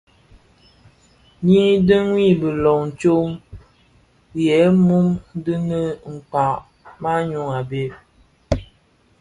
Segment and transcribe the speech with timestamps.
[1.49, 3.29] Yi dhiwu bilom tsom
[4.45, 5.07] yè mum
[5.43, 5.87] di nin
[6.29, 6.57] kpag
[7.01, 7.91] maňyu a bhëg.